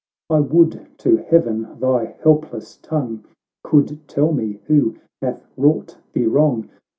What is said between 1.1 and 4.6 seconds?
heaven, thy helpless tongue Could tell me